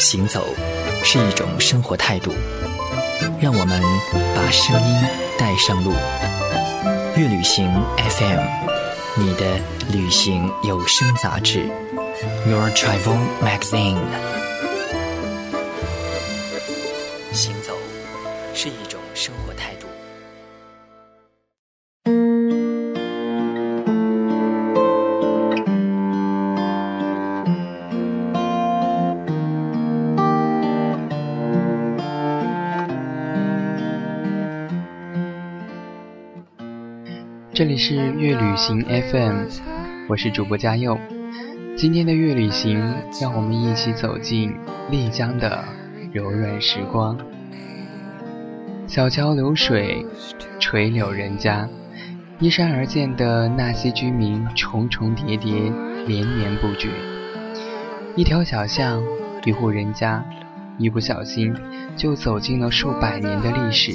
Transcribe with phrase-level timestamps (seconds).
[0.00, 0.46] 行走
[1.04, 2.32] 是一种生活态度，
[3.38, 3.82] 让我们
[4.34, 5.04] 把声音
[5.38, 5.92] 带上路。
[7.16, 8.40] 乐旅行 FM，
[9.16, 9.44] 你的
[9.92, 11.68] 旅行有声杂志
[12.48, 13.98] ，Your Travel Magazine。
[17.32, 17.76] 行走
[18.54, 18.82] 是一
[37.60, 39.44] 这里是乐旅行 FM，
[40.08, 40.98] 我是主播嘉佑。
[41.76, 42.82] 今天的乐旅行，
[43.20, 44.54] 让我们一起走进
[44.90, 45.62] 丽江的
[46.10, 47.18] 柔软时光。
[48.86, 50.06] 小桥流水，
[50.58, 51.68] 垂柳人家，
[52.38, 55.52] 依山而建的那些居民重重叠叠，
[56.06, 56.88] 连绵不绝。
[58.16, 59.02] 一条小巷，
[59.44, 60.24] 一户人家，
[60.78, 61.54] 一不小心
[61.94, 63.92] 就走进了数百年的历史。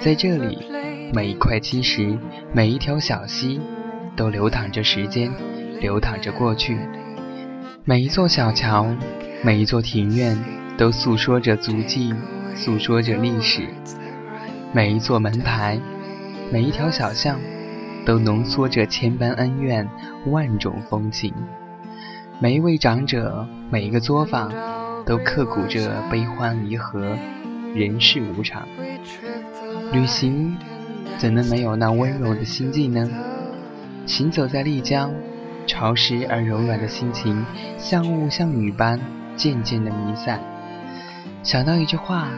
[0.00, 0.79] 在这里。
[1.12, 2.16] 每一块基石，
[2.52, 3.60] 每一条小溪，
[4.14, 5.32] 都流淌着时间，
[5.80, 6.78] 流淌着过去。
[7.84, 8.86] 每一座小桥，
[9.42, 10.38] 每一座庭院，
[10.78, 12.14] 都诉说着足迹，
[12.54, 13.66] 诉说着历史。
[14.72, 15.80] 每一座门牌，
[16.52, 17.40] 每一条小巷，
[18.06, 19.88] 都浓缩着千般恩怨，
[20.26, 21.34] 万种风情。
[22.38, 24.52] 每一位长者，每一个作坊，
[25.04, 27.16] 都刻骨着悲欢离合，
[27.74, 28.62] 人世无常。
[29.92, 30.56] 旅行。
[31.20, 33.06] 怎能没有那温柔的心境呢？
[34.06, 35.12] 行走在丽江，
[35.66, 37.44] 潮湿而柔软的心情，
[37.76, 38.98] 像雾像雨般
[39.36, 40.40] 渐渐的弥散。
[41.42, 42.30] 想到一句话，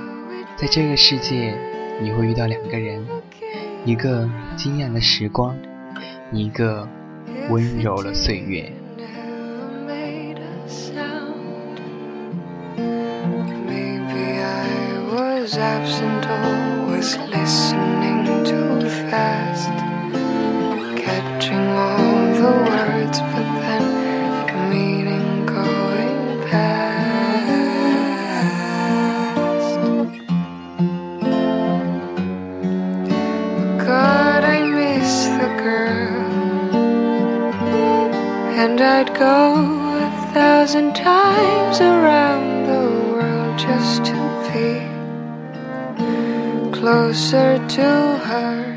[0.57, 1.57] 在这个世界，
[2.01, 3.07] 你会遇到两个人，
[3.85, 5.57] 一个惊艳了时光，
[6.33, 6.89] 一个
[7.51, 8.73] 温柔了岁月。
[19.13, 19.77] fast,
[21.05, 23.85] catching all the words, but then
[24.47, 27.73] the meaning going past.
[33.57, 36.25] But God, I miss the girl,
[38.63, 39.39] and I'd go
[40.07, 44.17] a thousand times around the world just to
[44.49, 44.69] be
[46.73, 47.89] closer to
[48.29, 48.72] her.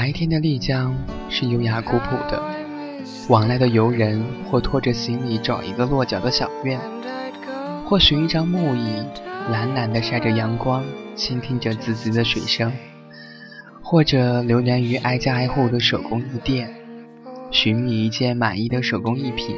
[0.00, 0.96] 白天的丽江
[1.28, 2.42] 是优雅古朴的，
[3.28, 6.80] 往来的游人或拖着行李找一个落脚的小院，
[7.84, 9.04] 或寻一张木椅，
[9.50, 10.82] 懒懒地晒着阳光，
[11.14, 12.70] 倾听着滋滋的水声；
[13.82, 16.74] 或者流连于挨家挨户的手工艺店，
[17.50, 19.54] 寻觅一件满意的手工艺品；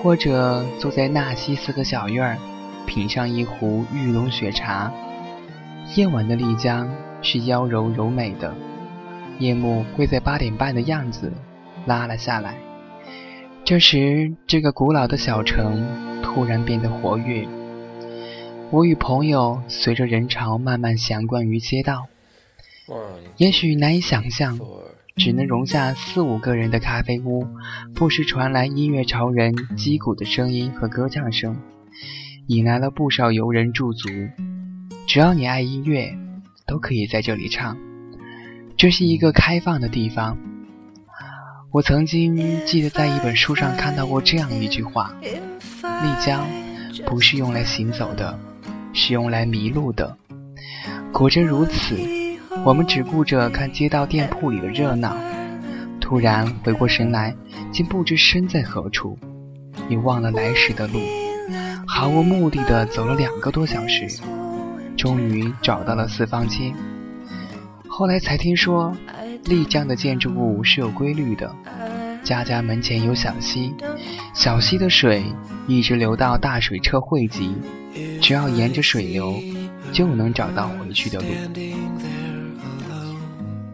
[0.00, 2.38] 或者坐在纳西斯的小院儿，
[2.86, 4.92] 品上一壶玉龙雪茶。
[5.96, 6.88] 夜晚的丽江
[7.22, 8.54] 是妖柔柔美的。
[9.42, 11.32] 夜幕会在八点半的样子
[11.84, 12.56] 拉了下来，
[13.64, 17.48] 这时这个古老的小城突然变得活跃。
[18.70, 22.06] 我与朋友随着人潮慢慢闲逛于街道，
[23.36, 24.60] 也许难以想象，
[25.16, 27.44] 只能容下四五个人的咖啡屋，
[27.96, 31.56] 不时传来音乐潮人击鼓的声音和歌唱声，
[32.46, 34.08] 引来了不少游人驻足。
[35.08, 36.16] 只要你爱音乐，
[36.64, 37.76] 都可以在这里唱。
[38.82, 40.36] 这是一个开放的地方。
[41.70, 42.36] 我曾经
[42.66, 46.44] 记得在一本书上看到过这样一句话：“丽江
[47.06, 48.36] 不是用来行走的，
[48.92, 50.16] 是用来迷路的。”
[51.14, 51.96] 果真如此，
[52.64, 55.16] 我们只顾着看街道店铺里的热闹，
[56.00, 57.32] 突然回过神来，
[57.70, 59.16] 竟不知身在何处，
[59.88, 60.98] 也忘了来时的路，
[61.86, 64.08] 毫无目的的走了两个多小时，
[64.96, 66.74] 终于找到了四方街。
[68.02, 68.92] 后来才听说，
[69.44, 71.48] 丽江的建筑物是有规律的，
[72.24, 73.72] 家家门前有小溪，
[74.34, 75.22] 小溪的水
[75.68, 77.54] 一直流到大水车汇集，
[78.20, 79.40] 只要沿着水流，
[79.92, 81.26] 就能找到回去的路。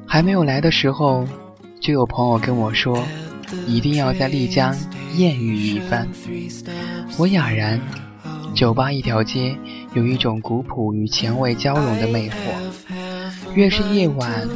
[0.07, 1.27] 还没有来的时候，
[1.81, 3.03] 就有朋友跟我说，
[3.67, 4.77] 一定要在丽江
[5.17, 6.07] 艳遇一番。
[7.17, 7.81] 我哑然。
[8.55, 9.57] 酒吧一条街
[9.95, 12.35] 有一种古朴与前卫交融的魅惑，
[13.59, 14.49] 越是夜晚，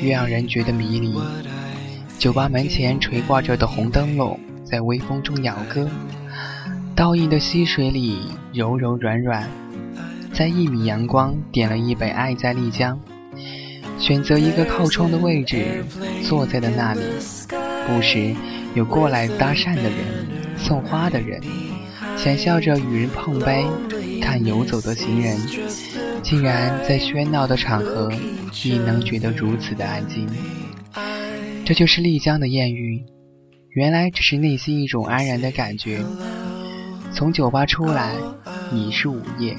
[0.00, 1.14] 越让人觉得迷离。
[2.18, 5.86] 酒吧门前垂挂着的红灯笼在微风中摇歌，
[6.94, 8.18] 倒映的溪水里
[8.54, 9.46] 柔柔软软。
[10.32, 12.98] 在一米阳光点了一杯《爱在丽江》。
[13.98, 15.84] 选择一个靠窗的位置，
[16.26, 17.00] 坐在了那里。
[17.86, 18.34] 不时
[18.74, 19.92] 有过来搭讪的人，
[20.56, 21.38] 送花的人，
[22.16, 23.66] 浅笑着与人碰杯，
[24.22, 25.38] 看游走的行人。
[26.28, 28.10] 竟然在喧闹的场合，
[28.64, 30.28] 你能觉得如此的安静。
[31.64, 33.00] 这就是丽江的艳遇，
[33.70, 36.04] 原来只是内心一种安然的感觉。
[37.12, 38.16] 从酒吧出来，
[38.72, 39.56] 已是午夜。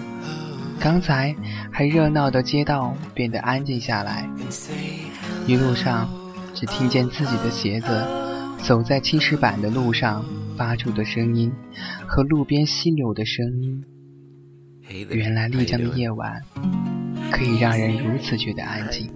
[0.78, 1.34] 刚才
[1.72, 4.30] 还热闹的街道变得安静下来，
[5.48, 6.10] 一路上
[6.54, 8.06] 只听见自己的鞋子
[8.62, 10.26] 走在青石板的路上
[10.58, 11.50] 发出的声音
[12.06, 13.82] 和路边溪流的声音。
[14.90, 16.42] 原来丽江的夜晚
[17.32, 19.12] 可以让人如此觉得安静。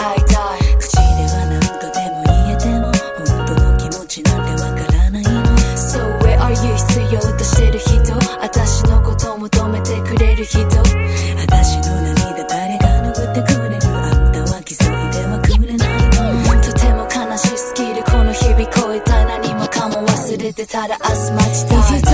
[0.00, 5.30] を分け合いたい口では何とでも言えても本当の気持ちなんてわからないの
[5.76, 6.74] So where are you?
[6.76, 8.14] 必要としてる人。
[8.40, 10.58] 私のこと求めてくれる人。
[11.36, 13.86] 私の涙誰が拭ってくれる。
[13.86, 15.88] あんたは気づいてはくれない
[16.46, 19.22] のとても悲しすぎるこの日々超えた。
[19.22, 22.09] い何もかも忘れてたら明日待ちたい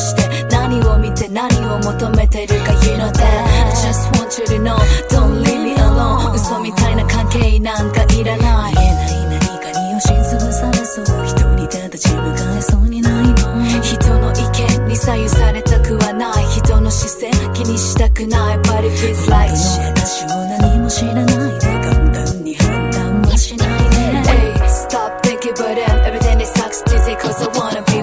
[0.00, 4.76] して何を見て何を求めてるか You know that I just want you to know
[5.10, 6.32] Don't leave me alone.
[6.34, 8.72] 嘘みたいな関係なんかいらない。
[8.72, 11.04] 見えない何かに押しつぶされそう。
[11.26, 13.34] 一人で立ち向かえそうにないの。
[13.82, 14.36] 人の意
[14.78, 16.44] 見に左右されたくはない。
[16.46, 18.58] 人の視線気にしたくない。
[18.60, 19.99] But if it's like shit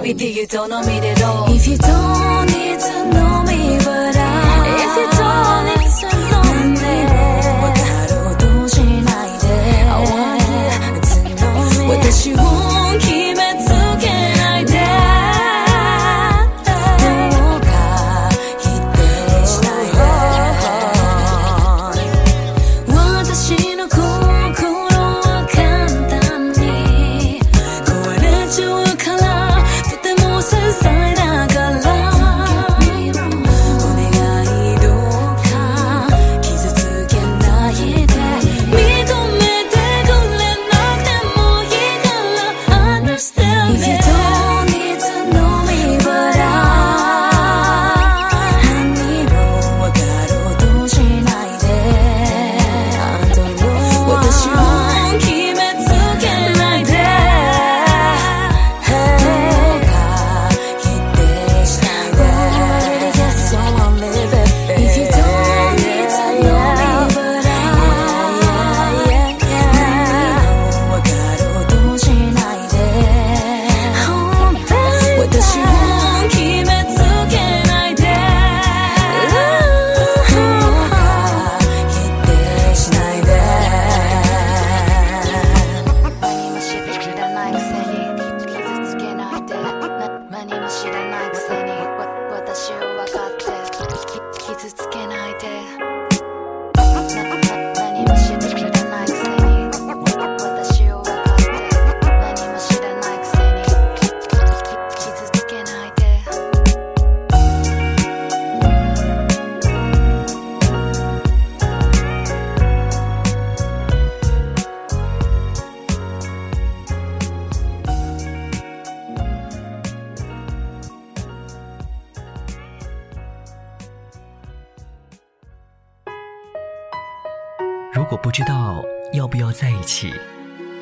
[0.07, 3.46] You, you don't know me at all If you don't need to know me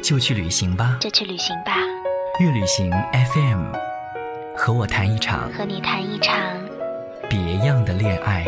[0.05, 1.00] 就去旅行吧。
[1.01, 1.74] 就去旅行吧。
[2.39, 2.91] 月旅行
[3.33, 3.74] FM，
[4.55, 6.38] 和我谈一场，和你谈一场
[7.27, 8.45] 别样的恋爱。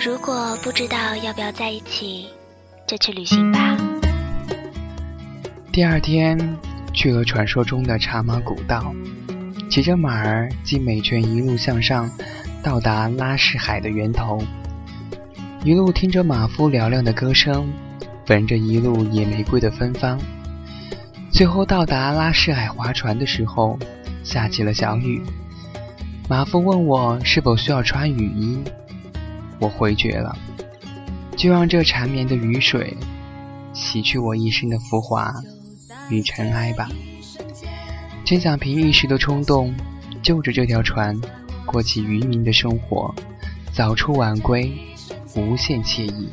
[0.00, 2.28] 如果不知道要不要在一起，
[2.86, 3.76] 就去旅行吧。
[5.72, 6.38] 第二天
[6.94, 8.94] 去了传说中的茶马古道，
[9.68, 12.08] 骑着马儿经美泉一路向上，
[12.62, 14.40] 到达拉市海的源头。
[15.64, 17.68] 一路听着马夫嘹亮的歌声，
[18.28, 20.18] 闻着一路野玫瑰的芬芳。
[21.30, 23.78] 最后到达拉市海划船的时候，
[24.22, 25.22] 下起了小雨。
[26.28, 28.58] 马夫问我是否需要穿雨衣，
[29.58, 30.36] 我回绝了，
[31.36, 32.96] 就让这缠绵的雨水
[33.72, 35.32] 洗去我一身的浮华。
[36.10, 36.88] 与尘埃吧，
[38.24, 39.74] 真想凭一时的冲动，
[40.22, 41.18] 就着这条船，
[41.64, 43.14] 过起渔民的生活，
[43.72, 44.70] 早出晚归，
[45.36, 46.28] 无限惬意。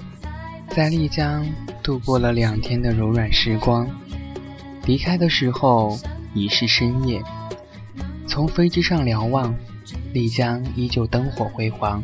[0.70, 1.46] 在丽江
[1.90, 3.90] 度过了两天的柔软时光，
[4.86, 5.98] 离开的时候
[6.36, 7.20] 已是深夜。
[8.28, 9.56] 从飞机上瞭望，
[10.14, 12.04] 丽江依旧灯火辉煌，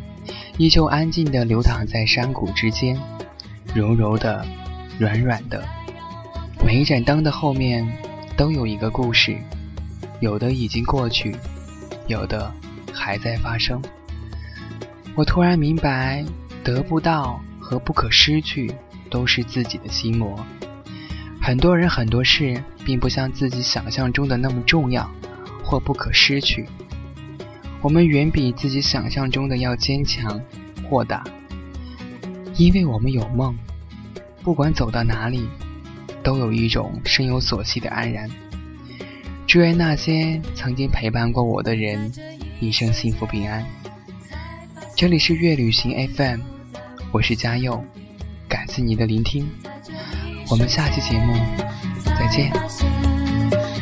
[0.58, 3.00] 依旧安静地流淌在山谷之间，
[3.76, 4.44] 柔柔的，
[4.98, 5.64] 软软的。
[6.66, 7.88] 每一盏灯的后面
[8.36, 9.38] 都有一个故事，
[10.20, 11.36] 有的已经过去，
[12.08, 12.52] 有的
[12.92, 13.80] 还在发生。
[15.14, 16.26] 我突然明白，
[16.64, 18.74] 得不到和不可失去
[19.16, 20.46] 都是自己的心魔。
[21.42, 25.10] 很多人很多事，并不像自己想象中的那么重要
[25.64, 26.68] 或不可失去。
[27.82, 30.42] 我们远比自己想象中的要坚强、
[30.84, 31.24] 豁达，
[32.58, 33.56] 因为我们有梦，
[34.44, 35.48] 不管走到哪里。
[36.22, 38.28] 都有一种身有所系的安然。
[39.46, 42.12] 祝愿那些曾经陪伴过我的人
[42.60, 43.64] 一生幸福平安。
[44.98, 46.42] 这里是月旅行 FM，
[47.12, 47.86] 我是嘉佑，
[48.56, 49.46] 感谢你的聆听，
[50.50, 51.34] 我们下期节目
[52.06, 52.50] 再见。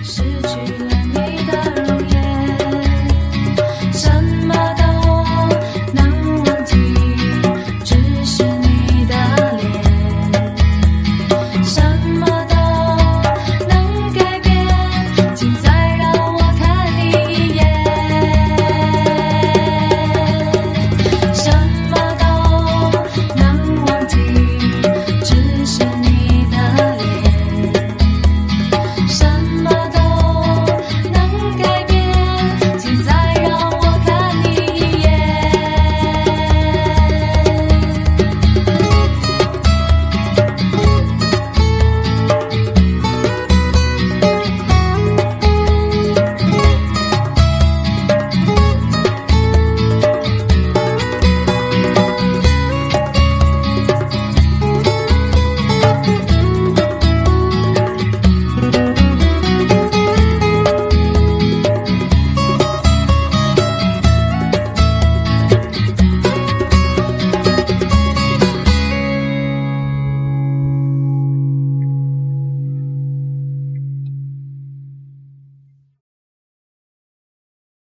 [0.03, 1.92] 失去了你